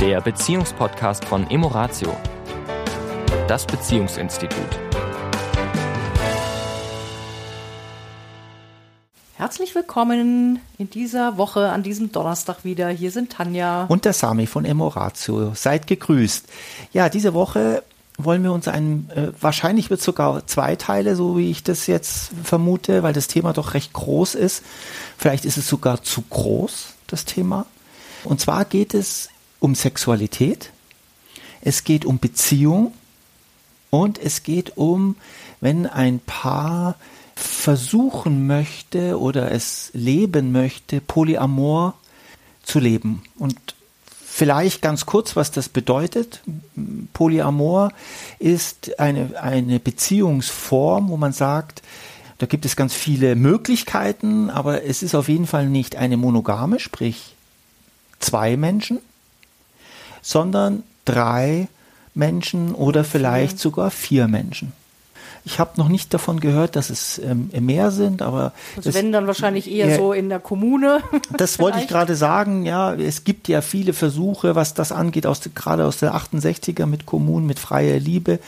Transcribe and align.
der 0.00 0.22
Beziehungspodcast 0.22 1.26
von 1.26 1.50
Emoratio, 1.50 2.16
das 3.46 3.66
Beziehungsinstitut. 3.66 4.58
Herzlich 9.34 9.74
willkommen 9.74 10.60
in 10.78 10.88
dieser 10.88 11.36
Woche, 11.36 11.68
an 11.68 11.82
diesem 11.82 12.12
Donnerstag 12.12 12.64
wieder. 12.64 12.88
Hier 12.88 13.10
sind 13.10 13.32
Tanja. 13.32 13.84
Und 13.88 14.06
der 14.06 14.14
Sami 14.14 14.46
von 14.46 14.64
Emoratio. 14.64 15.52
Seid 15.54 15.86
gegrüßt. 15.86 16.46
Ja, 16.94 17.10
diese 17.10 17.34
Woche 17.34 17.82
wollen 18.16 18.42
wir 18.42 18.54
uns 18.54 18.68
einen, 18.68 19.10
äh, 19.10 19.32
wahrscheinlich 19.38 19.90
wird 19.90 20.00
sogar 20.00 20.46
zwei 20.46 20.76
Teile, 20.76 21.14
so 21.14 21.36
wie 21.36 21.50
ich 21.50 21.62
das 21.62 21.86
jetzt 21.86 22.30
vermute, 22.42 23.02
weil 23.02 23.12
das 23.12 23.28
Thema 23.28 23.52
doch 23.52 23.74
recht 23.74 23.92
groß 23.92 24.34
ist. 24.34 24.62
Vielleicht 25.18 25.44
ist 25.44 25.58
es 25.58 25.68
sogar 25.68 26.02
zu 26.02 26.22
groß, 26.22 26.94
das 27.06 27.26
Thema. 27.26 27.66
Und 28.24 28.40
zwar 28.40 28.64
geht 28.64 28.94
es 28.94 29.28
um 29.60 29.74
Sexualität, 29.74 30.72
es 31.60 31.84
geht 31.84 32.04
um 32.04 32.18
Beziehung 32.18 32.92
und 33.90 34.18
es 34.18 34.42
geht 34.42 34.76
um, 34.76 35.16
wenn 35.60 35.86
ein 35.86 36.20
Paar 36.20 36.96
versuchen 37.34 38.46
möchte 38.46 39.18
oder 39.18 39.50
es 39.52 39.90
leben 39.92 40.52
möchte, 40.52 41.00
Polyamor 41.00 41.94
zu 42.62 42.78
leben. 42.78 43.22
Und 43.38 43.56
vielleicht 44.24 44.82
ganz 44.82 45.06
kurz, 45.06 45.36
was 45.36 45.50
das 45.50 45.68
bedeutet. 45.68 46.42
Polyamor 47.12 47.92
ist 48.38 48.98
eine, 48.98 49.40
eine 49.42 49.80
Beziehungsform, 49.80 51.08
wo 51.08 51.16
man 51.16 51.32
sagt, 51.32 51.82
da 52.38 52.46
gibt 52.46 52.64
es 52.64 52.74
ganz 52.74 52.94
viele 52.94 53.36
Möglichkeiten, 53.36 54.48
aber 54.48 54.84
es 54.84 55.02
ist 55.02 55.14
auf 55.14 55.28
jeden 55.28 55.46
Fall 55.46 55.68
nicht 55.68 55.96
eine 55.96 56.16
monogame, 56.16 56.80
sprich 56.80 57.34
zwei 58.18 58.56
Menschen, 58.56 58.98
sondern 60.22 60.82
drei 61.04 61.68
Menschen 62.14 62.74
oder 62.74 63.04
vielleicht 63.04 63.58
sogar 63.58 63.90
vier 63.90 64.28
Menschen. 64.28 64.72
Ich 65.44 65.58
habe 65.58 65.72
noch 65.76 65.88
nicht 65.88 66.12
davon 66.12 66.40
gehört, 66.40 66.76
dass 66.76 66.90
es 66.90 67.18
ähm, 67.18 67.50
mehr 67.60 67.90
sind, 67.90 68.22
aber 68.22 68.52
also 68.76 68.92
wenn 68.94 69.12
dann 69.12 69.26
wahrscheinlich 69.26 69.70
eher 69.70 69.88
ja, 69.88 69.96
so 69.96 70.12
in 70.12 70.28
der 70.28 70.40
Kommune. 70.40 71.00
Das 71.36 71.58
wollte 71.58 71.78
ich 71.78 71.88
gerade 71.88 72.16
sagen. 72.16 72.66
Ja, 72.66 72.94
es 72.94 73.24
gibt 73.24 73.48
ja 73.48 73.62
viele 73.62 73.92
Versuche, 73.92 74.54
was 74.54 74.74
das 74.74 74.92
angeht, 74.92 75.26
aus 75.26 75.40
gerade 75.54 75.86
aus 75.86 75.98
der 75.98 76.14
68er 76.14 76.86
mit 76.86 77.06
Kommunen, 77.06 77.46
mit 77.46 77.58
freier 77.58 77.98
Liebe. 77.98 78.40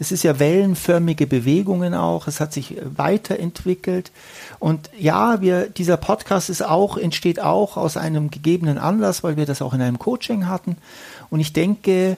Das 0.00 0.12
ist 0.12 0.22
ja 0.22 0.38
wellenförmige 0.38 1.26
Bewegungen 1.26 1.92
auch. 1.92 2.26
Es 2.26 2.40
hat 2.40 2.54
sich 2.54 2.76
weiterentwickelt. 2.84 4.12
Und 4.58 4.90
ja, 4.98 5.42
wir, 5.42 5.68
dieser 5.68 5.98
Podcast 5.98 6.48
ist 6.48 6.64
auch, 6.64 6.96
entsteht 6.96 7.40
auch 7.40 7.76
aus 7.76 7.98
einem 7.98 8.30
gegebenen 8.30 8.78
Anlass, 8.78 9.22
weil 9.22 9.36
wir 9.36 9.44
das 9.44 9.60
auch 9.60 9.74
in 9.74 9.82
einem 9.82 9.98
Coaching 9.98 10.46
hatten. 10.46 10.78
Und 11.30 11.40
ich 11.40 11.52
denke, 11.52 12.16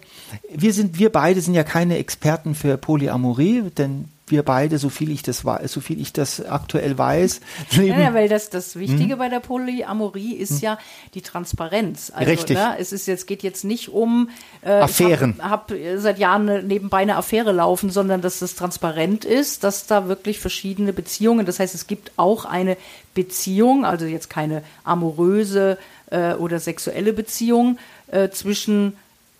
wir 0.50 0.72
sind, 0.72 0.98
wir 0.98 1.10
beide 1.10 1.41
sind 1.41 1.55
ja 1.55 1.64
keine 1.64 1.98
Experten 1.98 2.55
für 2.55 2.78
Polyamorie, 2.78 3.70
denn 3.77 4.06
wir 4.33 4.42
beide, 4.42 4.78
so 4.78 4.88
viel 4.88 5.12
ich 5.12 5.22
das 5.22 5.44
so 5.66 5.80
viel 5.80 6.00
ich 6.00 6.12
das 6.12 6.44
aktuell 6.44 6.98
weiß. 6.98 7.41
Leben. 7.70 8.00
Ja, 8.00 8.12
weil 8.14 8.28
das, 8.28 8.50
das 8.50 8.74
Wichtige 8.77 9.12
hm? 9.12 9.19
bei 9.19 9.28
der 9.28 9.39
Polyamorie 9.39 10.34
ist 10.34 10.55
hm? 10.55 10.58
ja 10.61 10.78
die 11.14 11.22
Transparenz. 11.22 12.11
Also, 12.12 12.28
Richtig. 12.28 12.56
Ne, 12.56 12.74
es 12.78 12.92
ist 12.92 13.06
jetzt, 13.06 13.28
geht 13.28 13.44
jetzt 13.44 13.64
nicht 13.64 13.91
um 13.91 14.30
äh, 14.62 14.70
Affären. 14.70 15.34
Ich 15.39 15.44
habe 15.44 15.74
hab 15.74 16.00
seit 16.00 16.19
Jahren 16.19 16.66
nebenbei 16.66 16.98
eine 16.98 17.16
Affäre 17.16 17.52
laufen, 17.52 17.91
sondern 17.91 18.20
dass 18.20 18.41
das 18.41 18.56
transparent 18.56 19.24
ist, 19.24 19.62
dass 19.62 19.86
da 19.86 20.08
wirklich 20.08 20.41
verschiedene 20.41 20.92
Beziehungen, 20.92 21.46
das 21.46 21.61
heißt, 21.61 21.74
es 21.74 21.86
gibt 21.86 22.11
auch 22.17 22.44
eine 22.44 22.77
Beziehung, 23.14 23.84
also 23.84 24.06
jetzt 24.06 24.30
keine 24.30 24.62
amoröse 24.83 25.78
äh, 26.11 26.34
oder 26.34 26.58
sexuelle 26.58 27.12
Beziehung 27.12 27.78
äh, 28.08 28.30
zwischen 28.30 28.96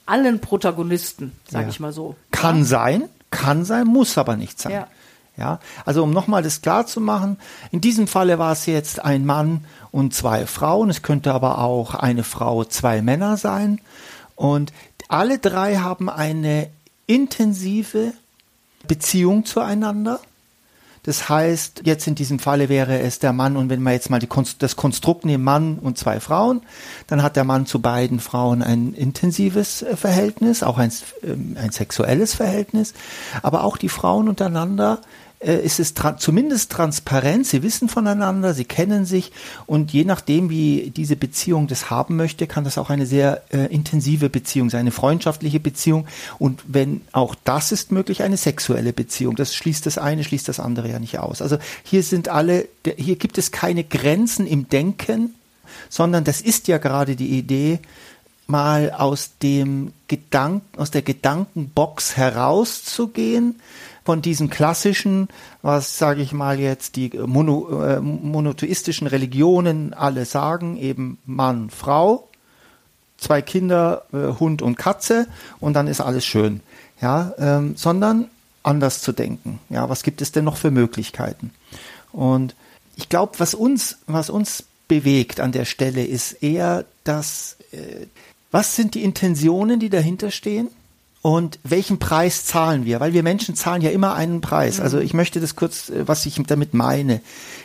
allen 0.07 0.41
Protagonisten, 0.41 1.33
sage 1.49 1.65
ja. 1.65 1.71
ich 1.71 1.81
mal 1.81 1.93
so. 1.93 2.17
Kann 2.31 2.59
ja? 2.59 2.65
sein, 2.65 3.05
kann 3.33 3.65
sein, 3.65 3.89
muss 3.89 4.17
aber 4.17 4.37
nicht 4.37 4.61
sein. 4.61 4.73
Ja. 4.73 4.87
Ja, 5.37 5.61
also 5.87 6.03
um 6.03 6.11
nochmal 6.11 6.43
das 6.43 6.61
klar 6.61 6.87
zu 6.87 7.01
machen, 7.01 7.39
in 7.71 7.81
diesem 7.81 8.07
Falle 8.07 8.39
war 8.39 8.53
es 8.53 8.67
jetzt 8.67 9.03
ein 9.03 9.25
Mann 9.25 9.65
und 9.91 10.13
zwei 10.15 10.47
Frauen. 10.47 10.91
Es 10.91 11.01
könnte 11.01 11.33
aber 11.33 11.59
auch 11.59 11.95
eine 11.95 12.23
Frau, 12.23 12.65
zwei 12.65 13.01
Männer 13.01 13.39
sein. 13.39 13.81
Und 14.37 14.75
alle 15.09 15.39
drei 15.39 15.77
haben 15.77 16.11
eine 16.11 16.69
intensive 17.07 18.13
Beziehung 18.87 19.47
zueinander. 19.47 20.21
Das 21.05 21.29
heißt, 21.29 21.83
jetzt 21.85 22.07
in 22.07 22.15
diesem 22.15 22.39
Falle 22.39 22.69
wäre 22.69 23.01
es 23.01 23.19
der 23.19 23.33
Mann 23.33 23.57
und 23.57 23.69
wenn 23.69 23.83
wir 23.83 23.91
jetzt 23.91 24.09
mal 24.09 24.21
die, 24.21 24.29
das 24.59 24.77
Konstrukt 24.77 25.25
nehmen, 25.25 25.43
Mann 25.43 25.81
und 25.81 25.99
zwei 25.99 26.21
Frauen, 26.21 26.63
dann 27.09 27.25
hat 27.25 27.35
der 27.35 27.43
Mann 27.43 27.67
zu 27.67 27.81
beiden 27.81 28.21
Frauen 28.21 28.63
ein 28.63 28.95
intensives 28.95 29.83
äh, 29.83 29.97
Verhältnis, 29.97 30.63
auch 30.63 30.79
ein, 30.79 30.93
ähm, 31.25 31.57
ein 31.61 31.73
sexuelles 31.73 32.35
Verhältnis, 32.35 32.95
aber 33.43 33.65
auch 33.65 33.79
die 33.79 33.89
Frauen 33.89 34.29
untereinander 34.29 35.01
äh, 35.45 35.65
ist 35.65 35.81
es 35.81 35.95
tra 35.95 36.17
zumindest 36.17 36.73
transparent. 36.73 37.47
Sie 37.47 37.63
wissen 37.63 37.89
voneinander, 37.89 38.55
sie 38.55 38.65
kennen 38.65 39.05
sich 39.05 39.33
und 39.67 39.93
je 39.93 40.05
nachdem, 40.05 40.51
wie 40.51 40.93
diese 40.95 41.17
Beziehung 41.17 41.67
das 41.67 41.91
haben 41.91 42.17
möchte, 42.17 42.47
kann 42.47 42.65
das 42.65 42.79
auch 42.79 42.91
eine 42.91 43.07
sehr 43.07 43.43
äh, 43.53 43.67
intensive 43.73 44.31
Beziehung 44.31 44.71
sein, 44.71 44.81
eine 44.81 44.91
freundschaftliche 44.91 45.61
Beziehung 45.61 46.07
und 46.39 46.63
wenn 46.67 47.03
auch 47.13 47.35
das 47.45 47.73
ist 47.73 47.93
möglich, 47.93 48.23
eine 48.23 48.37
sexuelle 48.37 48.93
Beziehung. 48.93 49.37
Das 49.37 49.55
schließt 49.55 49.87
das 49.87 49.99
eine, 49.99 50.25
schließt 50.25 50.49
das 50.49 50.61
andere 50.61 50.89
ja 50.91 50.99
nicht 50.99 51.19
aus. 51.19 51.43
Also 51.43 51.59
hier 51.83 52.03
sind 52.03 52.29
alle, 52.29 52.69
hier 52.97 53.17
gibt 53.17 53.39
es 53.39 53.53
keine 53.53 53.85
Grenzen 53.85 54.47
im 54.47 54.69
Denken, 54.69 55.35
sondern 55.89 56.25
das 56.25 56.41
ist 56.41 56.69
ja 56.69 56.79
gerade 56.79 57.17
die 57.17 57.39
Idee, 57.39 57.81
mal 58.47 58.91
aus 58.91 59.39
dem 59.43 59.93
Gedanken, 60.09 60.79
aus 60.79 60.91
der 60.91 61.03
Gedankenbox 61.03 62.17
herauszugehen, 62.17 63.57
von 64.05 64.23
diesen 64.23 64.51
klassischen, 64.51 65.29
was 65.63 65.99
sage 65.99 66.23
ich 66.23 66.33
mal 66.33 66.59
jetzt, 66.59 66.97
die 66.97 67.11
mono, 67.11 67.85
äh, 67.85 68.01
monotheistischen 68.01 69.07
Religionen 69.07 69.95
alle 69.95 70.25
sagen, 70.25 70.77
eben 70.77 71.19
Mann, 71.25 71.71
Frau, 71.71 72.29
zwei 73.17 73.43
Kinder, 73.43 74.05
äh, 74.13 74.39
Hund 74.41 74.63
und 74.63 74.77
Katze 74.77 75.27
und 75.61 75.75
dann 75.75 75.87
ist 75.87 76.01
alles 76.01 76.25
schön. 76.25 76.61
Ja, 77.01 77.33
ähm, 77.39 77.75
sondern 77.77 78.29
anders 78.63 79.01
zu 79.01 79.13
denken. 79.13 79.59
Ja, 79.69 79.89
was 79.89 80.03
gibt 80.03 80.23
es 80.23 80.31
denn 80.31 80.45
noch 80.45 80.57
für 80.57 80.71
Möglichkeiten? 80.71 81.51
Und 82.13 82.55
ich 82.97 83.09
glaube, 83.09 83.33
was 83.39 83.55
uns, 83.55 83.99
was 84.07 84.31
uns 84.31 84.65
bewegt 84.87 85.41
an 85.41 85.53
der 85.53 85.65
Stelle 85.65 86.05
ist 86.05 86.43
eher, 86.43 86.85
dass 87.05 87.57
äh, 87.73 88.07
was 88.51 88.77
sind 88.77 88.95
die 88.95 89.03
Intentionen, 89.03 89.81
die 89.81 89.89
dahinter 89.89 90.31
stehen? 90.31 90.69
Und 91.23 91.61
welchen 91.63 92.01
Preis 92.01 92.45
zahlen 92.45 92.85
wir? 92.85 92.99
Weil 92.99 93.13
wir 93.13 93.23
Menschen 93.23 93.55
zahlen 93.55 93.81
ja 93.81 93.91
immer 93.91 94.15
einen 94.15 94.41
Preis. 94.41 94.81
Also 94.81 94.99
ich 94.99 95.15
möchte 95.15 95.41
das 95.41 95.55
kurz, 95.55 95.89
äh, 95.89 96.07
was 96.07 96.27
ich 96.27 96.43
damit 96.49 96.75
meine. 96.75 97.21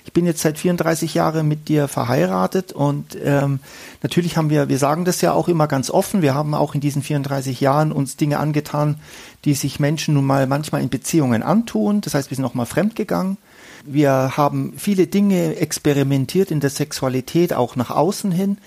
Ich 0.05 0.13
bin 0.13 0.27
jetzt 0.27 0.41
seit 0.41 0.59
34 0.59 1.15
Jahren 1.15 1.47
mit 1.47 1.67
dir 1.67 1.87
verheiratet 1.87 2.71
und 2.71 3.17
ähm, 3.21 3.59
natürlich 4.03 4.37
haben 4.37 4.51
wir, 4.51 4.69
wir 4.69 4.77
sagen 4.77 5.05
das 5.05 5.21
ja 5.21 5.33
auch 5.33 5.47
immer 5.47 5.67
ganz 5.67 5.89
offen. 5.89 6.21
Wir 6.21 6.35
haben 6.35 6.53
auch 6.53 6.75
in 6.75 6.81
diesen 6.81 7.01
34 7.01 7.59
Jahren 7.59 7.91
uns 7.91 8.15
Dinge 8.15 8.37
angetan, 8.37 8.99
die 9.43 9.55
sich 9.55 9.79
Menschen 9.79 10.13
nun 10.13 10.25
mal 10.25 10.45
manchmal 10.45 10.83
in 10.83 10.89
Beziehungen 10.89 11.41
antun. 11.41 12.01
Das 12.01 12.13
heißt, 12.13 12.29
wir 12.29 12.35
sind 12.35 12.45
auch 12.45 12.53
mal 12.53 12.65
fremdgegangen. 12.65 13.37
Wir 13.85 14.37
haben 14.37 14.73
viele 14.77 15.07
Dinge 15.07 15.55
experimentiert 15.55 16.51
in 16.51 16.59
der 16.59 16.69
Sexualität, 16.69 17.53
auch 17.53 17.75
nach 17.75 17.89
außen 17.89 18.31
hin. 18.31 18.59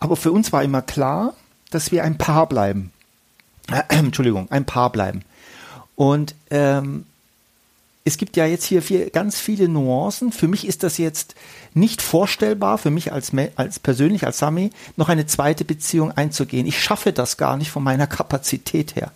Aber 0.00 0.16
für 0.16 0.32
uns 0.32 0.52
war 0.54 0.62
immer 0.62 0.80
klar, 0.80 1.34
dass 1.70 1.92
wir 1.92 2.02
ein 2.02 2.16
Paar 2.16 2.48
bleiben. 2.48 2.93
Äh, 3.70 3.82
Entschuldigung, 3.88 4.50
ein 4.50 4.64
Paar 4.64 4.90
bleiben. 4.90 5.22
Und 5.96 6.34
ähm, 6.50 7.06
es 8.04 8.18
gibt 8.18 8.36
ja 8.36 8.44
jetzt 8.44 8.64
hier 8.64 8.82
viel, 8.82 9.08
ganz 9.10 9.38
viele 9.38 9.68
Nuancen. 9.68 10.30
Für 10.30 10.46
mich 10.46 10.66
ist 10.66 10.82
das 10.82 10.98
jetzt 10.98 11.34
nicht 11.72 12.02
vorstellbar, 12.02 12.76
für 12.76 12.90
mich 12.90 13.12
als, 13.12 13.32
als 13.56 13.78
persönlich, 13.78 14.26
als 14.26 14.38
Sami, 14.38 14.70
noch 14.96 15.08
eine 15.08 15.26
zweite 15.26 15.64
Beziehung 15.64 16.12
einzugehen. 16.12 16.66
Ich 16.66 16.82
schaffe 16.82 17.12
das 17.12 17.38
gar 17.38 17.56
nicht 17.56 17.70
von 17.70 17.82
meiner 17.82 18.06
Kapazität 18.08 18.94
her. 18.94 19.10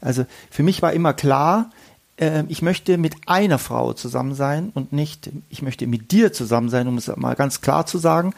Also 0.00 0.26
für 0.50 0.62
mich 0.62 0.82
war 0.82 0.92
immer 0.92 1.14
klar, 1.14 1.70
äh, 2.18 2.44
ich 2.48 2.62
möchte 2.62 2.98
mit 2.98 3.16
einer 3.26 3.58
Frau 3.58 3.92
zusammen 3.92 4.34
sein 4.34 4.70
und 4.74 4.92
nicht, 4.92 5.30
ich 5.48 5.62
möchte 5.62 5.86
mit 5.86 6.10
dir 6.12 6.32
zusammen 6.32 6.68
sein, 6.68 6.88
um 6.88 6.98
es 6.98 7.10
mal 7.16 7.34
ganz 7.34 7.60
klar 7.60 7.86
zu 7.86 7.98
sagen. 7.98 8.34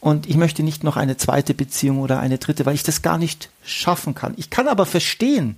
Und 0.00 0.28
ich 0.28 0.36
möchte 0.36 0.62
nicht 0.62 0.84
noch 0.84 0.96
eine 0.96 1.16
zweite 1.16 1.54
Beziehung 1.54 2.00
oder 2.00 2.20
eine 2.20 2.38
dritte, 2.38 2.66
weil 2.66 2.74
ich 2.74 2.82
das 2.82 3.02
gar 3.02 3.18
nicht 3.18 3.50
schaffen 3.62 4.14
kann. 4.14 4.34
Ich 4.36 4.50
kann 4.50 4.68
aber 4.68 4.86
verstehen, 4.86 5.56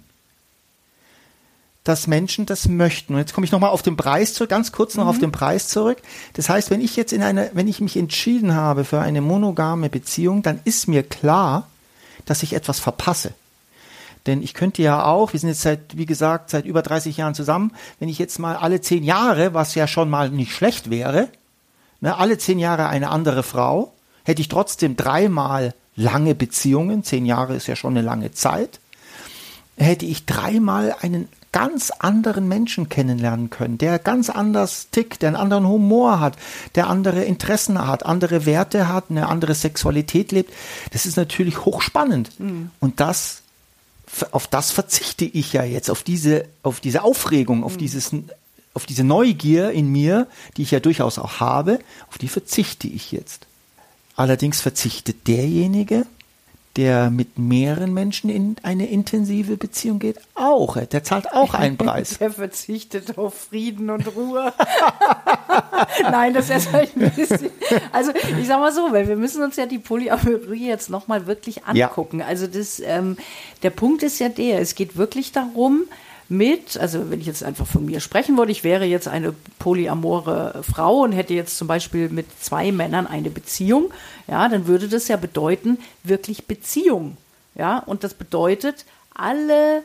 dass 1.85 2.07
Menschen 2.07 2.45
das 2.45 2.69
möchten. 2.69 3.15
Und 3.15 3.21
jetzt 3.21 3.33
komme 3.33 3.47
ich 3.47 3.53
nochmal 3.53 3.71
auf 3.71 3.83
den 3.83 3.97
Preis 3.97 4.35
zurück, 4.35 4.51
ganz 4.51 4.71
kurz 4.71 4.97
noch 4.97 5.05
mhm. 5.05 5.11
auf 5.11 5.19
den 5.19 5.33
Preis 5.33 5.69
zurück. 5.69 5.99
Das 6.35 6.49
heißt, 6.49 6.71
wenn 6.71 6.81
ich 6.81 6.97
jetzt 6.97 7.13
in 7.13 7.23
einer, 7.23 7.51
wenn 7.55 7.69
ich 7.69 7.81
mich 7.81 7.97
entschieden 7.97 8.55
habe 8.55 8.85
für 8.85 9.01
eine 9.01 9.21
monogame 9.21 9.89
Beziehung, 9.89 10.43
dann 10.43 10.61
ist 10.65 10.89
mir 10.89 11.03
klar, 11.03 11.69
dass 12.27 12.43
ich 12.43 12.53
etwas 12.53 12.81
verpasse. 12.81 13.33
Denn 14.27 14.43
ich 14.43 14.55
könnte 14.55 14.83
ja 14.83 15.05
auch, 15.05 15.33
wir 15.33 15.41
sind 15.41 15.49
jetzt 15.49 15.63
seit, 15.63 15.97
wie 15.97 16.07
gesagt, 16.07 16.51
seit 16.51 16.65
über 16.67 16.83
30 16.83 17.17
Jahren 17.17 17.35
zusammen, 17.35 17.73
wenn 17.99 18.09
ich 18.09 18.19
jetzt 18.19 18.39
mal 18.39 18.57
alle 18.57 18.81
zehn 18.81 19.03
Jahre, 19.03 19.55
was 19.55 19.75
ja 19.75 19.87
schon 19.87 20.11
mal 20.11 20.31
nicht 20.31 20.53
schlecht 20.53 20.91
wäre, 20.91 21.29
ne, 22.01 22.17
alle 22.17 22.39
zehn 22.39 22.59
Jahre 22.59 22.89
eine 22.89 23.11
andere 23.11 23.43
Frau, 23.43 23.93
hätte 24.25 24.43
ich 24.43 24.49
trotzdem 24.49 24.97
dreimal 24.97 25.75
lange 25.97 26.35
Beziehungen, 26.35 27.03
zehn 27.03 27.27
Jahre 27.27 27.55
ist 27.55 27.67
ja 27.67 27.77
schon 27.77 27.97
eine 27.97 28.07
lange 28.07 28.33
Zeit, 28.33 28.81
hätte 29.77 30.07
ich 30.07 30.27
dreimal 30.27 30.95
einen 31.01 31.29
ganz 31.53 31.91
anderen 31.91 32.47
Menschen 32.47 32.89
kennenlernen 32.89 33.51
können, 33.51 33.77
der 33.77 33.99
ganz 33.99 34.31
anders 34.31 34.89
tickt, 34.91 35.23
der 35.23 35.29
einen 35.29 35.37
anderen 35.37 35.67
Humor 35.67 36.21
hat, 36.21 36.37
der 36.77 36.89
andere 36.89 37.25
Interessen 37.25 37.85
hat, 37.85 38.07
andere 38.07 38.47
Werte 38.47 38.89
hat, 38.89 39.07
eine 39.11 39.29
andere 39.29 39.55
Sexualität 39.55 40.31
lebt. 40.33 40.53
Das 40.93 41.07
ist 41.07 41.17
natürlich 41.17 41.65
hochspannend. 41.65 42.39
Mhm. 42.39 42.71
Und 42.79 43.01
das, 43.01 43.43
auf 44.33 44.47
das 44.47 44.71
verzichte 44.71 45.25
ich 45.25 45.53
ja 45.53 45.65
jetzt, 45.65 45.91
auf 45.91 46.03
diese, 46.03 46.45
auf 46.63 46.81
diese 46.81 47.03
Aufregung, 47.03 47.65
auf 47.65 47.75
mhm. 47.75 47.79
dieses, 47.79 48.11
auf 48.75 48.87
diese 48.87 49.05
Neugier 49.05 49.71
in 49.71 49.91
mir, 49.91 50.27
die 50.57 50.63
ich 50.63 50.71
ja 50.71 50.81
durchaus 50.81 51.19
auch 51.19 51.41
habe, 51.41 51.79
auf 52.09 52.19
die 52.19 52.29
verzichte 52.29 52.89
ich 52.89 53.13
jetzt. 53.13 53.47
Allerdings 54.17 54.61
verzichtet 54.61 55.27
derjenige, 55.29 56.07
der 56.77 57.11
mit 57.11 57.39
mehreren 57.39 57.93
Menschen 57.93 58.31
in 58.31 58.57
eine 58.63 58.87
intensive 58.87 59.57
Beziehung 59.57 59.99
geht, 59.99 60.19
auch. 60.35 60.77
Der 60.77 61.03
zahlt 61.03 61.33
auch 61.33 61.55
einen 61.55 61.77
Preis. 61.77 62.19
der 62.19 62.31
verzichtet 62.31 63.19
auf 63.19 63.35
Frieden 63.35 63.91
und 63.91 64.07
Ruhe. 64.15 64.53
Nein, 66.03 66.35
das 66.35 66.51
ist 66.51 66.73
halt 66.73 66.97
ein 66.97 67.11
bisschen. 67.11 67.51
Also 67.93 68.13
ich 68.41 68.47
sag 68.47 68.61
mal 68.61 68.73
so, 68.73 68.93
weil 68.93 69.09
wir 69.09 69.17
müssen 69.17 69.43
uns 69.43 69.57
ja 69.57 69.67
die 69.67 69.79
Polyamorie 69.79 70.67
jetzt 70.67 70.91
nochmal 70.91 71.27
wirklich 71.27 71.65
angucken. 71.65 72.21
Ja. 72.21 72.27
Also 72.27 72.47
das, 72.47 72.81
ähm, 72.81 73.17
der 73.63 73.71
Punkt 73.71 74.03
ist 74.03 74.19
ja 74.19 74.29
der, 74.29 74.61
es 74.61 74.75
geht 74.75 74.97
wirklich 74.97 75.33
darum, 75.33 75.83
mit, 76.31 76.79
also 76.79 77.11
wenn 77.11 77.21
ich 77.21 77.27
jetzt 77.27 77.43
einfach 77.43 77.67
von 77.67 77.85
mir 77.85 77.99
sprechen 77.99 78.39
würde, 78.39 78.53
ich 78.53 78.63
wäre 78.63 78.85
jetzt 78.85 79.09
eine 79.09 79.35
polyamore 79.59 80.63
Frau 80.63 81.01
und 81.01 81.11
hätte 81.11 81.35
jetzt 81.35 81.59
zum 81.59 81.67
Beispiel 81.67 82.09
mit 82.09 82.27
zwei 82.41 82.71
Männern 82.71 83.09
eine 83.09 83.31
Beziehung, 83.31 83.93
ja, 84.29 84.49
dann 84.49 84.69
würde 84.69 84.89
das 84.89 85.09
ja 85.09 85.17
bedeuten, 85.17 85.79
wirklich 86.05 86.47
Beziehung. 86.47 87.17
Ja, 87.57 87.81
und 87.81 88.05
das 88.05 88.15
bedeutet, 88.15 88.85
alle 89.13 89.83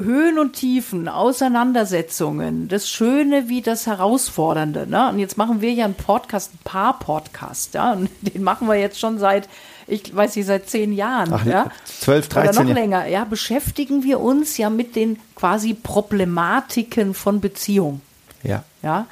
Höhen 0.00 0.38
und 0.38 0.54
Tiefen, 0.54 1.08
Auseinandersetzungen, 1.08 2.68
das 2.68 2.88
Schöne 2.88 3.48
wie 3.48 3.62
das 3.62 3.86
Herausfordernde. 3.86 4.86
Ne? 4.86 5.10
Und 5.10 5.18
jetzt 5.18 5.36
machen 5.36 5.60
wir 5.60 5.72
ja 5.72 5.84
einen 5.84 5.94
Podcast, 5.94 6.54
ein 6.54 6.58
Paar-Podcast, 6.64 7.74
ja, 7.74 7.92
und 7.92 8.10
den 8.22 8.42
machen 8.42 8.66
wir 8.66 8.76
jetzt 8.76 8.98
schon 8.98 9.18
seit 9.18 9.48
ich 9.90 10.14
weiß 10.14 10.36
nicht, 10.36 10.46
seit 10.46 10.68
zehn 10.68 10.92
Jahren, 10.92 11.32
Ach, 11.32 11.44
ja, 11.44 11.70
12, 11.84 12.28
13 12.28 12.50
oder 12.50 12.64
noch 12.64 12.74
länger, 12.74 13.06
ja, 13.06 13.24
beschäftigen 13.24 14.04
wir 14.04 14.20
uns 14.20 14.56
ja 14.56 14.70
mit 14.70 14.94
den 14.94 15.18
quasi 15.34 15.74
Problematiken 15.74 17.12
von 17.12 17.40
Beziehung. 17.40 18.00
Ja. 18.42 18.62
Ja. 18.82 19.06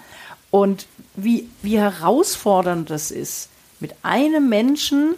Und 0.50 0.87
wie, 1.17 1.49
wie 1.62 1.79
herausfordernd 1.79 2.91
das 2.91 3.11
ist, 3.11 3.49
mit 3.81 3.94
einem 4.02 4.49
Menschen 4.49 5.14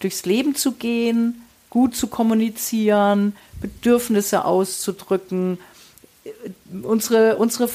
durchs 0.00 0.26
Leben 0.26 0.54
zu 0.54 0.72
gehen, 0.72 1.42
gut 1.70 1.96
zu 1.96 2.08
kommunizieren, 2.08 3.34
Bedürfnisse 3.64 4.44
auszudrücken, 4.44 5.58
unsere, 6.82 7.36
unsere 7.36 7.70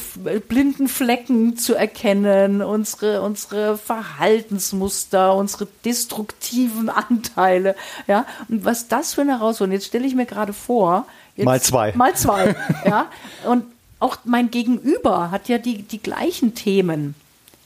blinden 0.47 0.87
Flecken 0.87 1.57
zu 1.57 1.73
erkennen, 1.73 2.61
unsere, 2.61 3.23
unsere 3.23 3.75
Verhaltensmuster, 3.75 5.35
unsere 5.35 5.67
destruktiven 5.83 6.89
Anteile. 7.09 7.75
Ja, 8.05 8.27
und 8.47 8.65
was 8.65 8.87
das 8.87 9.15
für 9.15 9.21
eine 9.21 9.39
Herausforderung. 9.39 9.73
Jetzt 9.73 9.87
stelle 9.87 10.05
ich 10.05 10.13
mir 10.13 10.27
gerade 10.27 10.53
vor. 10.53 11.07
Jetzt, 11.35 11.45
mal 11.45 11.59
zwei. 11.59 11.91
Mal 11.95 12.15
zwei. 12.15 12.55
ja. 12.85 13.07
Und 13.47 13.65
auch 13.99 14.17
mein 14.25 14.51
Gegenüber 14.51 15.31
hat 15.31 15.49
ja 15.49 15.57
die, 15.57 15.81
die 15.81 16.03
gleichen 16.03 16.53
Themen, 16.53 17.15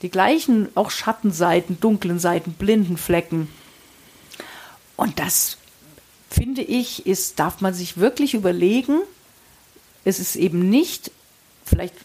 die 0.01 0.09
gleichen 0.09 0.69
auch 0.75 0.91
Schattenseiten, 0.91 1.77
dunklen 1.81 2.19
Seiten, 2.19 2.53
blinden 2.53 2.95
Flecken. 2.95 3.49
Und 4.95 5.19
das 5.19 5.57
finde 6.33 6.61
ich, 6.61 7.05
ist, 7.05 7.39
darf 7.39 7.61
man 7.61 7.73
sich 7.73 7.97
wirklich 7.97 8.33
überlegen, 8.33 8.99
es 10.03 10.19
ist 10.19 10.35
eben 10.35 10.69
nicht 10.69 11.11
vielleicht 11.65 11.95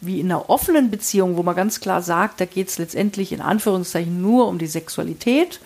wie 0.00 0.20
in 0.20 0.26
einer 0.26 0.50
offenen 0.50 0.90
Beziehung, 0.90 1.36
wo 1.36 1.42
man 1.42 1.54
ganz 1.54 1.80
klar 1.80 2.02
sagt, 2.02 2.40
da 2.40 2.46
geht 2.46 2.68
es 2.68 2.78
letztendlich 2.78 3.32
in 3.32 3.40
Anführungszeichen 3.40 4.20
nur 4.20 4.48
um 4.48 4.58
die 4.58 4.66
Sexualität. 4.66 5.60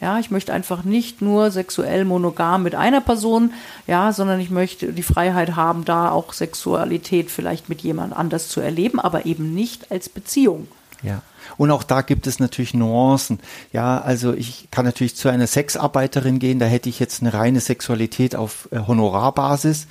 Ja, 0.00 0.18
ich 0.18 0.30
möchte 0.30 0.52
einfach 0.52 0.84
nicht 0.84 1.22
nur 1.22 1.50
sexuell 1.50 2.04
monogam 2.04 2.62
mit 2.62 2.74
einer 2.74 3.00
Person, 3.00 3.52
ja, 3.86 4.12
sondern 4.12 4.40
ich 4.40 4.50
möchte 4.50 4.92
die 4.92 5.02
Freiheit 5.02 5.54
haben, 5.56 5.84
da 5.84 6.10
auch 6.10 6.32
Sexualität 6.32 7.30
vielleicht 7.30 7.68
mit 7.68 7.82
jemand 7.82 8.14
anders 8.14 8.48
zu 8.48 8.60
erleben, 8.60 9.00
aber 9.00 9.26
eben 9.26 9.54
nicht 9.54 9.90
als 9.90 10.08
Beziehung. 10.08 10.68
Ja. 11.04 11.22
Und 11.56 11.70
auch 11.70 11.82
da 11.82 12.00
gibt 12.00 12.26
es 12.26 12.40
natürlich 12.40 12.74
Nuancen. 12.74 13.38
Ja, 13.72 14.00
also 14.00 14.32
ich 14.32 14.68
kann 14.70 14.84
natürlich 14.84 15.14
zu 15.14 15.28
einer 15.28 15.46
Sexarbeiterin 15.46 16.38
gehen, 16.38 16.58
da 16.58 16.66
hätte 16.66 16.88
ich 16.88 16.98
jetzt 16.98 17.20
eine 17.20 17.34
reine 17.34 17.60
Sexualität 17.60 18.34
auf 18.34 18.68
äh, 18.72 18.78
Honorarbasis. 18.78 19.86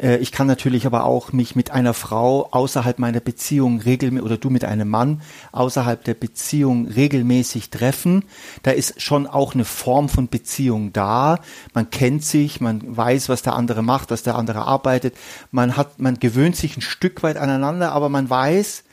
Äh, 0.00 0.16
ich 0.18 0.32
kann 0.32 0.46
natürlich 0.46 0.86
aber 0.86 1.04
auch 1.04 1.32
mich 1.32 1.56
mit 1.56 1.70
einer 1.70 1.94
Frau 1.94 2.48
außerhalb 2.50 2.98
meiner 2.98 3.20
Beziehung 3.20 3.80
regelmäßig 3.80 4.24
oder 4.24 4.36
du 4.36 4.50
mit 4.50 4.64
einem 4.64 4.88
Mann 4.88 5.20
außerhalb 5.52 6.02
der 6.04 6.14
Beziehung 6.14 6.86
regelmäßig 6.88 7.70
treffen. 7.70 8.24
Da 8.62 8.70
ist 8.70 9.00
schon 9.00 9.26
auch 9.26 9.54
eine 9.54 9.64
Form 9.64 10.08
von 10.08 10.28
Beziehung 10.28 10.92
da. 10.92 11.40
Man 11.74 11.90
kennt 11.90 12.24
sich, 12.24 12.60
man 12.60 12.96
weiß, 12.96 13.28
was 13.28 13.42
der 13.42 13.54
andere 13.54 13.82
macht, 13.82 14.10
was 14.10 14.22
der 14.22 14.36
andere 14.36 14.60
arbeitet. 14.60 15.14
Man 15.50 15.76
hat, 15.76 15.98
man 16.00 16.18
gewöhnt 16.18 16.56
sich 16.56 16.76
ein 16.76 16.82
Stück 16.82 17.22
weit 17.22 17.36
aneinander, 17.36 17.92
aber 17.92 18.08
man 18.08 18.30
weiß, 18.30 18.84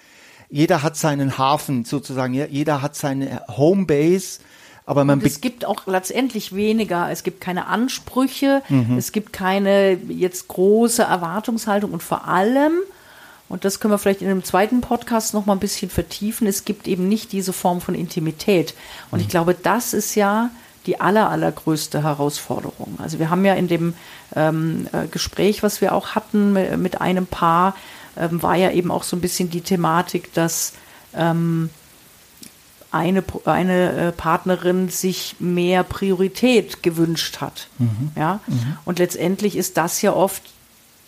jeder 0.49 0.83
hat 0.83 0.95
seinen 0.97 1.37
Hafen 1.37 1.85
sozusagen, 1.85 2.33
jeder 2.33 2.81
hat 2.81 2.95
seine 2.95 3.41
Homebase 3.47 4.39
aber 4.85 5.03
man 5.03 5.21
es 5.21 5.41
gibt 5.41 5.65
auch 5.65 5.87
letztendlich 5.87 6.53
weniger. 6.53 7.09
Es 7.11 7.23
gibt 7.23 7.41
keine 7.41 7.67
Ansprüche, 7.67 8.61
mhm. 8.69 8.97
es 8.97 9.11
gibt 9.11 9.33
keine 9.33 9.93
jetzt 10.09 10.47
große 10.47 11.01
Erwartungshaltung 11.01 11.91
und 11.91 12.03
vor 12.03 12.27
allem, 12.27 12.73
und 13.49 13.65
das 13.65 13.79
können 13.79 13.93
wir 13.93 13.97
vielleicht 13.97 14.21
in 14.21 14.29
einem 14.29 14.43
zweiten 14.43 14.81
Podcast 14.81 15.33
noch 15.33 15.45
mal 15.45 15.53
ein 15.53 15.59
bisschen 15.59 15.89
vertiefen, 15.89 16.45
es 16.45 16.65
gibt 16.65 16.87
eben 16.87 17.09
nicht 17.09 17.31
diese 17.31 17.53
Form 17.53 17.81
von 17.81 17.95
Intimität. 17.95 18.75
Und 19.09 19.19
mhm. 19.19 19.23
ich 19.23 19.29
glaube, 19.29 19.55
das 19.55 19.93
ist 19.93 20.13
ja 20.15 20.51
die 20.85 21.01
aller, 21.01 21.31
allergrößte 21.31 22.03
Herausforderung. 22.03 22.99
Also 23.01 23.17
wir 23.17 23.31
haben 23.31 23.43
ja 23.43 23.55
in 23.55 23.67
dem 23.67 23.95
ähm, 24.35 24.87
äh, 24.91 25.07
Gespräch, 25.07 25.63
was 25.63 25.81
wir 25.81 25.95
auch 25.95 26.09
hatten 26.09 26.53
mit, 26.53 26.77
mit 26.77 27.01
einem 27.01 27.25
Paar, 27.25 27.75
ähm, 28.17 28.41
war 28.41 28.55
ja 28.55 28.71
eben 28.71 28.89
auch 28.91 29.03
so 29.03 29.15
ein 29.15 29.21
bisschen 29.21 29.49
die 29.49 29.61
Thematik, 29.61 30.33
dass 30.33 30.73
ähm, 31.13 31.69
eine, 32.91 33.23
eine 33.43 33.91
äh, 33.91 34.11
Partnerin 34.11 34.89
sich 34.89 35.35
mehr 35.39 35.83
Priorität 35.83 36.81
gewünscht 36.81 37.41
hat. 37.41 37.67
Mhm. 37.77 38.11
Ja? 38.15 38.39
Mhm. 38.47 38.77
Und 38.85 38.99
letztendlich 38.99 39.57
ist 39.57 39.75
das 39.77 40.01
ja 40.01 40.13
oft 40.13 40.41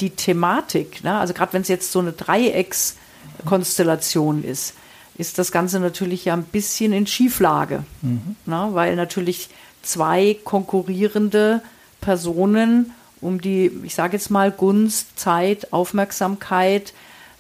die 0.02 0.10
Thematik. 0.10 1.02
Ne? 1.04 1.18
Also 1.18 1.34
gerade 1.34 1.54
wenn 1.54 1.62
es 1.62 1.70
jetzt 1.70 1.92
so 1.92 2.00
eine 2.00 2.12
Dreieckskonstellation 2.12 4.44
ist, 4.44 4.74
ist 5.18 5.40
das 5.40 5.52
Ganze 5.52 5.80
natürlich 5.80 6.26
ja 6.26 6.34
ein 6.34 6.44
bisschen 6.44 6.94
in 6.94 7.08
Schieflage. 7.08 7.84
Mhm. 8.02 8.36
Ne? 8.46 8.70
Weil 8.74 8.98
natürlich 8.98 9.50
zwei 9.82 10.38
konkurrierende 10.44 11.62
Personen 12.02 12.92
um 13.22 13.42
die, 13.42 13.72
ich 13.84 13.96
sage 13.96 14.18
jetzt 14.18 14.30
mal, 14.30 14.52
Gunst, 14.52 15.20
Zeit, 15.20 15.74
Aufmerksamkeit 15.74 16.94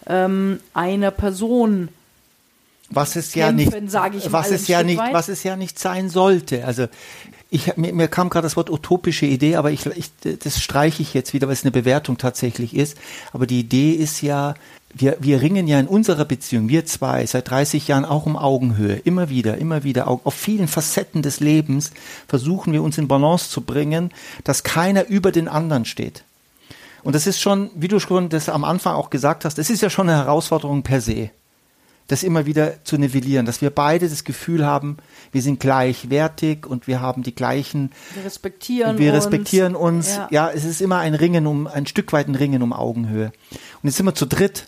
ähm, 0.07 0.60
einer 0.74 1.12
Person 1.12 1.89
was 2.89 3.15
es 3.17 3.36
ja 3.36 3.51
nicht, 3.51 3.74
was 3.74 4.51
es 4.51 4.67
ja 4.67 4.81
nicht, 4.81 5.00
was 5.00 5.27
es 5.27 5.43
ja 5.43 5.55
nicht 5.57 5.77
sein 5.77 6.10
sollte. 6.10 6.63
Also 6.65 6.88
ich, 7.49 7.77
mir, 7.77 7.93
mir 7.93 8.07
kam 8.07 8.29
gerade 8.29 8.45
das 8.45 8.57
Wort 8.57 8.69
utopische 8.69 9.25
Idee, 9.25 9.55
aber 9.55 9.71
ich, 9.71 9.85
ich, 9.85 10.11
das 10.21 10.61
streiche 10.61 11.01
ich 11.01 11.13
jetzt 11.13 11.33
wieder, 11.33 11.47
weil 11.47 11.53
es 11.53 11.63
eine 11.63 11.71
Bewertung 11.71 12.17
tatsächlich 12.17 12.75
ist. 12.75 12.97
Aber 13.31 13.47
die 13.47 13.59
Idee 13.59 13.91
ist 13.91 14.21
ja, 14.21 14.55
wir, 14.93 15.17
wir 15.19 15.41
ringen 15.41 15.67
ja 15.67 15.79
in 15.79 15.87
unserer 15.87 16.25
Beziehung, 16.25 16.67
wir 16.67 16.85
zwei, 16.85 17.25
seit 17.25 17.49
30 17.49 17.87
Jahren 17.87 18.05
auch 18.05 18.25
um 18.25 18.35
Augenhöhe. 18.35 18.95
Immer 18.95 19.29
wieder, 19.29 19.57
immer 19.57 19.83
wieder, 19.83 20.07
auf 20.07 20.33
vielen 20.33 20.67
Facetten 20.67 21.21
des 21.21 21.39
Lebens 21.39 21.91
versuchen 22.27 22.73
wir 22.73 22.83
uns 22.83 22.97
in 22.97 23.07
Balance 23.07 23.49
zu 23.49 23.61
bringen, 23.61 24.11
dass 24.43 24.63
keiner 24.63 25.07
über 25.07 25.31
den 25.31 25.47
anderen 25.47 25.85
steht. 25.85 26.23
Und 27.03 27.15
das 27.15 27.27
ist 27.27 27.39
schon, 27.39 27.69
wie 27.75 27.87
du 27.87 27.99
schon 27.99 28.27
das 28.27 28.49
am 28.49 28.65
Anfang 28.65 28.95
auch 28.95 29.09
gesagt 29.09 29.45
hast, 29.45 29.57
das 29.57 29.69
ist 29.69 29.81
ja 29.81 29.89
schon 29.89 30.09
eine 30.09 30.17
Herausforderung 30.17 30.83
per 30.83 30.99
se 30.99 31.29
das 32.07 32.23
immer 32.23 32.45
wieder 32.45 32.83
zu 32.85 32.97
nivellieren, 32.97 33.45
dass 33.45 33.61
wir 33.61 33.69
beide 33.69 34.09
das 34.09 34.23
Gefühl 34.23 34.65
haben, 34.65 34.97
wir 35.31 35.41
sind 35.41 35.59
gleichwertig 35.59 36.65
und 36.65 36.87
wir 36.87 37.01
haben 37.01 37.23
die 37.23 37.35
gleichen. 37.35 37.91
Wir 38.13 38.23
respektieren 38.23 38.97
wir 38.97 39.13
uns. 39.13 39.25
respektieren 39.25 39.75
uns. 39.75 40.15
Ja. 40.15 40.27
ja. 40.31 40.49
es 40.49 40.63
ist 40.63 40.81
immer 40.81 40.99
ein 40.99 41.13
Ringen 41.13 41.47
um, 41.47 41.67
ein 41.67 41.85
Stück 41.85 42.13
weit 42.13 42.27
ein 42.27 42.35
Ringen 42.35 42.63
um 42.63 42.71
Augenhöhe. 42.71 43.31
Und 43.81 43.89
jetzt 43.89 43.97
sind 43.97 44.05
wir 44.05 44.15
zu 44.15 44.25
dritt. 44.25 44.67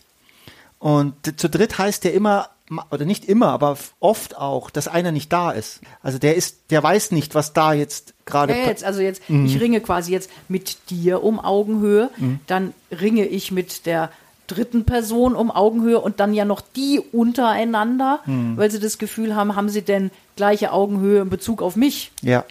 Und 0.79 1.39
zu 1.39 1.49
dritt 1.49 1.77
heißt 1.77 2.05
ja 2.05 2.11
immer, 2.11 2.49
oder 2.91 3.05
nicht 3.05 3.25
immer, 3.25 3.47
aber 3.47 3.77
oft 3.99 4.37
auch, 4.37 4.69
dass 4.69 4.87
einer 4.87 5.11
nicht 5.11 5.31
da 5.33 5.51
ist. 5.51 5.81
Also 6.01 6.19
der 6.19 6.35
ist, 6.35 6.71
der 6.71 6.83
weiß 6.83 7.11
nicht, 7.11 7.35
was 7.35 7.53
da 7.53 7.73
jetzt 7.73 8.13
gerade. 8.25 8.53
Ja, 8.53 8.67
jetzt, 8.67 8.83
also 8.83 9.01
jetzt, 9.01 9.27
mhm. 9.29 9.45
ich 9.45 9.59
ringe 9.59 9.81
quasi 9.81 10.11
jetzt 10.11 10.29
mit 10.47 10.77
dir 10.89 11.23
um 11.23 11.39
Augenhöhe, 11.39 12.09
mhm. 12.17 12.39
dann 12.47 12.73
ringe 12.91 13.25
ich 13.25 13.51
mit 13.51 13.85
der 13.85 14.11
dritten 14.49 14.85
Person 14.85 15.35
um 15.35 15.51
Augenhöhe 15.51 15.99
und 15.99 16.19
dann 16.19 16.33
ja 16.33 16.45
noch 16.45 16.61
die 16.61 16.99
untereinander, 16.99 18.19
hm. 18.25 18.57
weil 18.57 18.69
sie 18.71 18.79
das 18.79 18.97
Gefühl 18.97 19.35
haben, 19.35 19.55
haben 19.55 19.69
sie 19.69 19.81
denn 19.81 20.11
gleiche 20.35 20.71
Augenhöhe 20.71 21.21
in 21.21 21.29
Bezug 21.29 21.61
auf 21.61 21.75
mich? 21.75 22.11
Ja. 22.21 22.43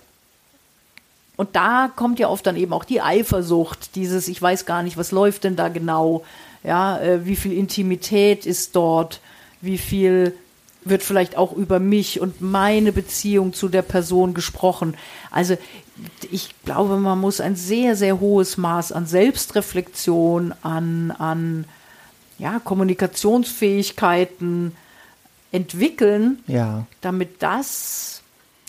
und 1.37 1.55
da 1.55 1.91
kommt 1.95 2.19
ja 2.19 2.29
oft 2.29 2.47
dann 2.47 2.57
eben 2.57 2.73
auch 2.73 2.85
die 2.85 3.01
Eifersucht, 3.01 3.95
dieses, 3.95 4.29
ich 4.29 4.41
weiß 4.41 4.67
gar 4.67 4.83
nicht, 4.83 4.97
was 4.97 5.13
läuft 5.13 5.45
denn 5.45 5.57
da 5.57 5.69
genau, 5.69 6.25
ja, 6.65 6.99
äh, 6.99 7.27
wie 7.27 7.37
viel 7.37 7.53
Intimität 7.53 8.47
ist 8.47 8.75
dort, 8.75 9.21
wie 9.61 9.79
viel 9.79 10.35
wird 10.85 11.03
vielleicht 11.03 11.37
auch 11.37 11.53
über 11.53 11.79
mich 11.79 12.21
und 12.21 12.41
meine 12.41 12.93
Beziehung 12.93 13.53
zu 13.53 13.69
der 13.69 13.83
Person 13.83 14.35
gesprochen. 14.35 14.95
Also 15.31 15.57
ich 16.31 16.55
glaube, 16.65 16.97
man 16.97 17.21
muss 17.21 17.41
ein 17.41 17.57
sehr, 17.57 17.97
sehr 17.97 18.21
hohes 18.21 18.57
Maß 18.57 18.93
an 18.93 19.07
Selbstreflexion, 19.07 20.55
an, 20.63 21.11
an 21.11 21.65
ja, 22.39 22.61
Kommunikationsfähigkeiten 22.61 24.75
entwickeln, 25.53 26.39
ja. 26.47 26.87
damit 27.01 27.43
das 27.43 28.23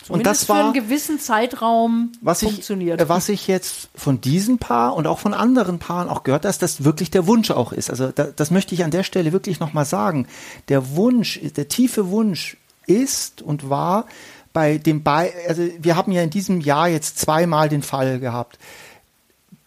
und 0.10 0.26
das 0.26 0.50
war 0.50 0.58
für 0.58 0.64
einen 0.64 0.74
gewissen 0.74 1.20
Zeitraum 1.20 2.12
was 2.22 2.40
funktioniert. 2.40 3.00
Ich, 3.00 3.10
was 3.10 3.30
ich 3.30 3.48
jetzt 3.48 3.90
von 3.96 4.20
diesem 4.20 4.58
Paar 4.58 4.96
und 4.96 5.06
auch 5.06 5.20
von 5.20 5.36
anderen 5.36 5.78
Paaren 5.78 6.10
auch 6.10 6.24
gehört, 6.24 6.46
dass 6.46 6.58
das 6.58 6.84
wirklich 6.84 7.12
der 7.12 7.28
Wunsch 7.28 7.52
auch 7.52 7.72
ist. 7.72 7.92
Also 7.92 8.12
da, 8.12 8.24
das 8.24 8.50
möchte 8.50 8.74
ich 8.74 8.84
an 8.84 8.92
der 8.92 9.04
Stelle 9.04 9.32
wirklich 9.32 9.60
nochmal 9.60 9.86
sagen. 9.86 10.28
Der 10.68 10.96
Wunsch, 10.96 11.40
der 11.56 11.68
tiefe 11.68 12.10
Wunsch 12.10 12.58
ist 12.88 13.44
und 13.44 13.70
war 13.70 14.08
bei 14.52 14.80
dem 14.80 15.04
Be 15.04 15.32
also 15.48 15.64
wir 15.80 15.96
haben 15.96 16.12
ja 16.12 16.24
in 16.24 16.32
diesem 16.32 16.60
Jahr 16.60 16.88
jetzt 16.88 17.20
zweimal 17.20 17.70
den 17.70 17.84
Fall 17.84 18.20
gehabt. 18.20 18.58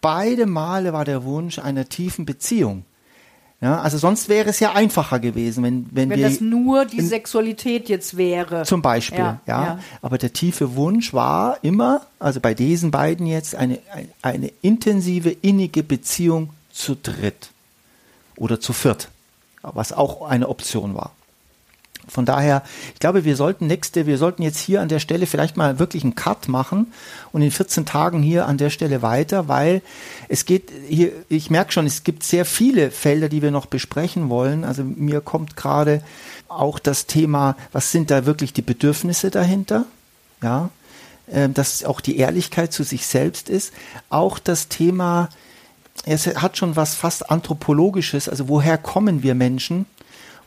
Beide 0.01 0.45
Male 0.45 0.91
war 0.91 1.05
der 1.05 1.23
Wunsch 1.23 1.59
einer 1.59 1.87
tiefen 1.87 2.25
Beziehung. 2.25 2.83
Ja, 3.63 3.79
also 3.79 3.97
sonst 3.97 4.27
wäre 4.27 4.49
es 4.49 4.59
ja 4.59 4.73
einfacher 4.73 5.19
gewesen, 5.21 5.63
wenn, 5.63 5.87
wenn, 5.91 6.09
wenn 6.09 6.19
wir. 6.19 6.27
das 6.27 6.41
nur 6.41 6.83
die 6.83 6.99
Sexualität 6.99 7.87
jetzt 7.87 8.17
wäre. 8.17 8.63
Zum 8.63 8.81
Beispiel, 8.81 9.19
ja, 9.19 9.39
ja, 9.47 9.63
ja. 9.63 9.79
Aber 10.01 10.17
der 10.17 10.33
tiefe 10.33 10.75
Wunsch 10.75 11.13
war 11.13 11.59
immer, 11.61 12.01
also 12.19 12.41
bei 12.41 12.53
diesen 12.53 12.91
beiden 12.91 13.25
jetzt, 13.25 13.55
eine, 13.55 13.79
eine 14.21 14.51
intensive, 14.61 15.29
innige 15.29 15.81
Beziehung 15.81 16.49
zu 16.73 16.97
dritt 17.01 17.51
oder 18.35 18.59
zu 18.59 18.73
viert, 18.73 19.07
was 19.61 19.93
auch 19.93 20.23
eine 20.23 20.49
Option 20.49 20.93
war. 20.93 21.11
Von 22.07 22.25
daher, 22.25 22.63
ich 22.93 22.99
glaube, 22.99 23.23
wir 23.23 23.35
sollten 23.35 23.67
nächste, 23.67 24.05
wir 24.05 24.17
sollten 24.17 24.43
jetzt 24.43 24.59
hier 24.59 24.81
an 24.81 24.89
der 24.89 24.99
Stelle 24.99 25.25
vielleicht 25.25 25.55
mal 25.55 25.79
wirklich 25.79 26.03
einen 26.03 26.15
Cut 26.15 26.49
machen 26.49 26.91
und 27.31 27.41
in 27.41 27.51
14 27.51 27.85
Tagen 27.85 28.21
hier 28.21 28.45
an 28.45 28.57
der 28.57 28.69
Stelle 28.69 29.01
weiter, 29.01 29.47
weil 29.47 29.81
es 30.27 30.45
geht 30.45 30.71
hier, 30.87 31.11
ich 31.29 31.49
merke 31.49 31.71
schon, 31.71 31.85
es 31.85 32.03
gibt 32.03 32.23
sehr 32.23 32.45
viele 32.45 32.91
Felder, 32.91 33.29
die 33.29 33.41
wir 33.41 33.51
noch 33.51 33.67
besprechen 33.67 34.29
wollen. 34.29 34.65
Also 34.65 34.83
mir 34.83 35.21
kommt 35.21 35.55
gerade 35.55 36.03
auch 36.49 36.77
das 36.77 37.07
Thema, 37.07 37.55
was 37.71 37.91
sind 37.91 38.11
da 38.11 38.25
wirklich 38.25 38.51
die 38.51 38.61
Bedürfnisse 38.61 39.31
dahinter? 39.31 39.85
Ja, 40.41 40.69
ähm, 41.31 41.53
dass 41.53 41.85
auch 41.85 42.01
die 42.01 42.17
Ehrlichkeit 42.17 42.73
zu 42.73 42.83
sich 42.83 43.07
selbst 43.07 43.47
ist. 43.47 43.71
Auch 44.09 44.39
das 44.39 44.67
Thema, 44.67 45.29
es 46.05 46.27
hat 46.27 46.57
schon 46.57 46.75
was 46.75 46.95
fast 46.95 47.31
anthropologisches, 47.31 48.27
also 48.27 48.49
woher 48.49 48.77
kommen 48.77 49.23
wir 49.23 49.35
Menschen? 49.35 49.85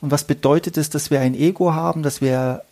Und 0.01 0.11
was 0.11 0.25
bedeutet 0.25 0.77
es, 0.77 0.91
dass 0.91 1.11
wir 1.11 1.21
ein 1.21 1.35
Ego 1.35 1.73
haben, 1.73 2.03
dass 2.03 2.21
wir 2.21 2.63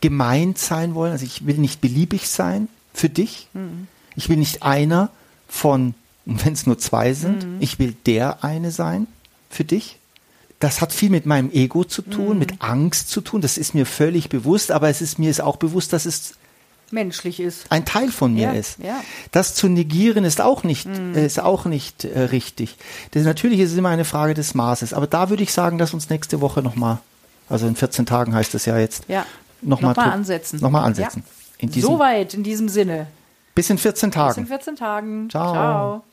gemeint 0.00 0.58
sein 0.58 0.94
wollen? 0.94 1.12
Also 1.12 1.24
ich 1.24 1.46
will 1.46 1.58
nicht 1.58 1.80
beliebig 1.80 2.28
sein 2.28 2.68
für 2.94 3.08
dich. 3.08 3.48
Mhm. 3.52 3.88
Ich 4.16 4.28
will 4.28 4.36
nicht 4.36 4.62
einer 4.62 5.10
von, 5.48 5.94
wenn 6.24 6.52
es 6.52 6.66
nur 6.66 6.78
zwei 6.78 7.14
sind, 7.14 7.46
mhm. 7.46 7.56
ich 7.60 7.78
will 7.78 7.94
der 8.06 8.44
eine 8.44 8.70
sein 8.70 9.06
für 9.50 9.64
dich. 9.64 9.98
Das 10.60 10.80
hat 10.80 10.92
viel 10.92 11.10
mit 11.10 11.26
meinem 11.26 11.50
Ego 11.50 11.84
zu 11.84 12.02
tun, 12.02 12.34
mhm. 12.34 12.38
mit 12.38 12.62
Angst 12.62 13.08
zu 13.08 13.20
tun. 13.20 13.40
Das 13.40 13.58
ist 13.58 13.74
mir 13.74 13.86
völlig 13.86 14.28
bewusst, 14.28 14.70
aber 14.70 14.88
es 14.88 15.02
ist 15.02 15.18
mir 15.18 15.30
ist 15.30 15.40
auch 15.40 15.56
bewusst, 15.56 15.92
dass 15.92 16.06
es 16.06 16.34
menschlich 16.92 17.40
ist. 17.40 17.70
Ein 17.70 17.84
Teil 17.84 18.10
von 18.10 18.34
mir 18.34 18.48
ja, 18.48 18.52
ist. 18.52 18.78
Ja. 18.78 19.00
Das 19.30 19.54
zu 19.54 19.68
negieren 19.68 20.24
ist 20.24 20.40
auch 20.40 20.62
nicht, 20.62 20.86
mm. 20.86 21.14
ist 21.14 21.40
auch 21.40 21.64
nicht 21.64 22.04
äh, 22.04 22.20
richtig. 22.20 22.76
Das, 23.12 23.24
natürlich 23.24 23.60
ist 23.60 23.72
es 23.72 23.78
immer 23.78 23.88
eine 23.88 24.04
Frage 24.04 24.34
des 24.34 24.54
Maßes. 24.54 24.94
Aber 24.94 25.06
da 25.06 25.30
würde 25.30 25.42
ich 25.42 25.52
sagen, 25.52 25.78
dass 25.78 25.94
uns 25.94 26.10
nächste 26.10 26.40
Woche 26.40 26.62
nochmal, 26.62 26.98
also 27.48 27.66
in 27.66 27.76
14 27.76 28.06
Tagen 28.06 28.34
heißt 28.34 28.54
es 28.54 28.66
ja 28.66 28.78
jetzt, 28.78 29.04
ja. 29.08 29.26
nochmal 29.60 29.94
noch 29.94 30.02
ansetzen. 30.02 30.60
Nochmal 30.60 30.84
ansetzen. 30.84 31.24
Ja. 31.58 31.66
In 31.66 31.72
Soweit 31.80 32.34
in 32.34 32.42
diesem 32.42 32.68
Sinne. 32.68 33.06
Bis 33.54 33.70
in 33.70 33.78
14 33.78 34.10
Tagen. 34.10 34.34
Bis 34.34 34.38
in 34.38 34.46
14 34.46 34.76
Tagen. 34.76 35.30
Ciao. 35.30 35.52
Ciao. 35.52 36.04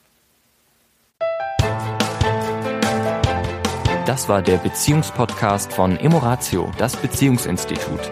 Das 4.05 4.27
war 4.27 4.41
der 4.41 4.57
Beziehungspodcast 4.57 5.71
von 5.71 5.95
Emoratio, 5.97 6.71
das 6.79 6.95
Beziehungsinstitut. 6.95 8.11